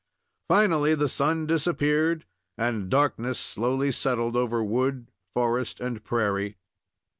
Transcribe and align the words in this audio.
Finally, 0.49 0.95
the 0.95 1.07
sun 1.07 1.45
disappeared, 1.45 2.25
and 2.57 2.89
darkness 2.89 3.37
slowly 3.37 3.91
settled 3.91 4.35
over 4.35 4.63
wood, 4.63 5.11
forest, 5.35 5.79
and 5.79 6.03
prairie. 6.03 6.57